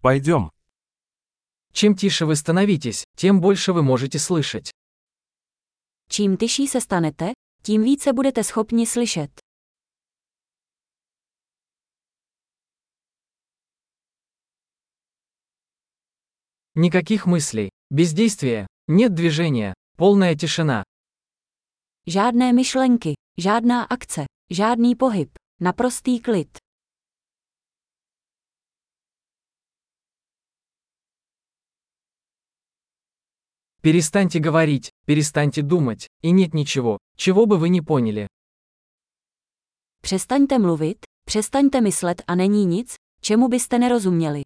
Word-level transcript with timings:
Пойдем. 0.00 0.50
Чем 1.72 1.94
тише 1.94 2.24
вы 2.24 2.36
становитесь, 2.36 3.04
тем 3.16 3.40
больше 3.40 3.72
вы 3.72 3.82
можете 3.82 4.18
слышать. 4.18 4.70
Čím 6.08 6.36
tyší 6.36 6.66
se 6.66 6.80
stanete, 6.80 7.32
tím 7.62 7.82
více 7.82 8.12
budete 8.12 8.44
schopni 8.44 8.86
slyšet. 8.86 9.30
Никаких 16.74 17.26
мыслей, 17.26 17.68
бездействия, 17.90 18.66
нет 18.88 19.14
движения, 19.14 19.74
полная 19.96 20.34
тишина. 20.34 20.84
Žádné 22.06 22.52
myšlenky, 22.52 23.14
žádná 23.38 23.84
akce, 23.84 24.24
žádný 24.50 24.96
pohyb, 24.96 25.30
naprostý 25.60 26.20
klid. 26.20 26.59
Перестаньте 33.82 34.40
говорить, 34.40 34.90
перестаньте 35.06 35.62
думать, 35.62 36.06
и 36.20 36.32
нет 36.32 36.52
ничего, 36.52 36.98
чего 37.16 37.46
бы 37.46 37.56
вы 37.56 37.70
не 37.70 37.80
поняли. 37.80 38.26
Přestaňte 40.02 40.58
mluvit, 40.58 40.98
přestaňte 41.24 41.80
myslet 41.80 42.22
a 42.26 42.34
není 42.34 42.66
nic, 42.66 42.94
čemu 43.20 43.48
byste 43.48 43.78
nerozuměli. 43.78 44.42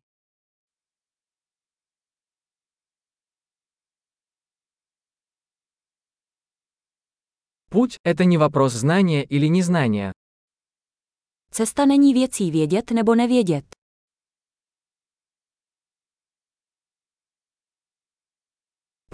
Путь– 7.70 7.98
это 8.04 8.24
не 8.24 8.38
вопрос 8.38 8.72
знания 8.72 9.24
или 9.24 9.48
незнания. 9.48 10.12
Cesta 11.50 11.86
není 11.86 12.14
věcí 12.14 12.50
vědět 12.50 12.90
nebo 12.90 13.14
nevědět. 13.14 13.64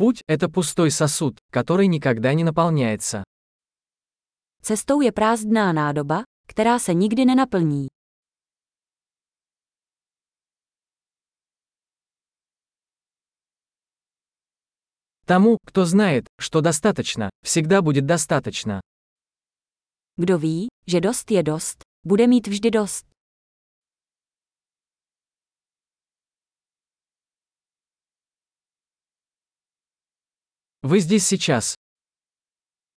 Путь– 0.00 0.22
это 0.26 0.48
пустой 0.48 0.90
сосуд, 0.90 1.38
который 1.50 1.86
никогда 1.86 2.32
не 2.32 2.42
наполняется. 2.42 3.22
Cestou 4.62 5.02
je 5.02 5.12
prázdná 5.12 5.72
nádoba, 5.72 6.24
která 6.46 6.78
se 6.78 6.94
nikdy 6.94 7.24
nenaplní. 7.24 7.88
Тому, 15.26 15.58
кто 15.66 15.84
знает, 15.84 16.24
что 16.40 16.62
достаточно, 16.62 17.28
всегда 17.44 17.82
будет 17.82 18.06
достаточно. 18.06 18.80
Kdo 20.16 20.38
ví, 20.38 20.68
že 20.86 21.00
dost 21.00 21.30
je 21.30 21.42
dost, 21.42 21.82
bude 22.06 22.26
mít 22.26 22.46
vždy 22.46 22.70
dost. 22.70 23.09
Вы 30.82 31.00
здесь 31.00 31.26
сейчас. 31.26 31.74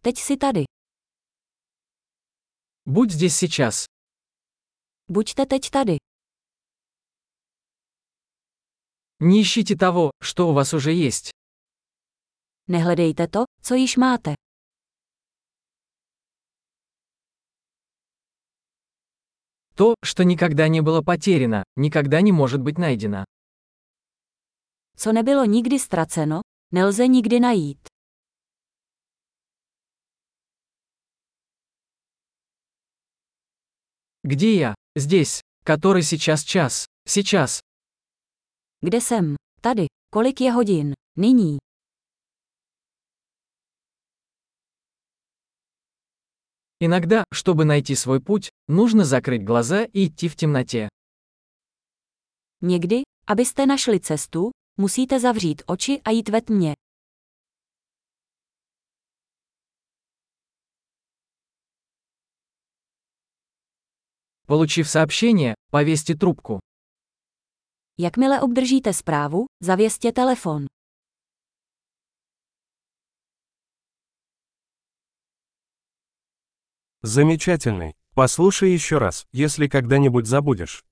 Teď 0.04 0.18
si 0.18 0.38
tady. 0.38 0.66
Будь 2.86 3.12
здесь 3.12 3.36
сейчас. 3.36 3.86
Buďte 5.08 5.46
teď 5.46 5.70
tady. 5.70 5.98
Не 9.20 9.42
ищите 9.42 9.76
того, 9.76 10.12
что 10.22 10.48
у 10.50 10.54
вас 10.54 10.74
уже 10.74 10.92
есть. 10.94 11.32
Nehledejte 12.68 13.28
to, 13.28 13.44
co 13.62 13.76
již 13.76 13.98
máte. 13.98 14.36
То, 19.76 19.96
что 20.04 20.24
никогда 20.24 20.68
не 20.68 20.82
было 20.82 21.02
потеряно, 21.02 21.64
никогда 21.76 22.22
не 22.22 22.32
может 22.32 22.62
быть 22.62 22.78
найдено. 22.78 23.24
Co 24.96 25.12
nebylo 25.14 25.46
nikdy 25.46 25.80
ztraceno, 25.80 26.42
nelze 26.74 27.08
nikdy 27.08 27.40
najít. 27.40 27.88
Где 34.24 34.56
я? 34.56 34.76
Здесь. 34.96 35.42
Который 35.66 36.02
сейчас 36.04 36.44
час? 36.44 36.86
Сейчас. 37.08 37.60
Kde 38.82 39.02
jsem? 39.02 39.36
Tady. 39.62 39.86
Kolik 40.14 40.42
je 40.42 40.52
hodin? 40.52 40.94
Nyní. 41.18 41.58
Иногда, 46.80 47.24
чтобы 47.34 47.66
найти 47.66 47.96
свой 47.96 48.20
путь, 48.22 48.50
нужно 48.68 49.06
закрыть 49.06 49.44
глаза 49.44 49.84
и 49.86 50.08
идти 50.08 50.28
в 50.28 50.36
темноте. 50.36 50.88
Někdy, 52.62 53.02
abyste 53.28 53.66
našli 53.66 54.00
cestu, 54.00 54.52
musíte 54.78 55.20
zavřít 55.20 55.62
oči 55.68 56.02
a 56.06 56.10
jít 56.10 56.30
ve 56.30 56.42
tmě. 56.42 56.74
Получив 64.48 64.90
сообщение, 64.90 65.54
повесьте 65.72 66.16
трубку. 66.16 66.60
Jakmile 68.00 68.42
obdržíte 68.42 68.94
zprávu, 68.94 69.46
zavěstěte 69.64 70.22
telefon. 70.22 70.66
Замечательный. 77.02 77.94
Послушай 78.16 78.72
еще 78.72 78.98
раз, 78.98 79.26
если 79.34 79.68
когда-нибудь 79.68 80.26
забудешь. 80.26 80.84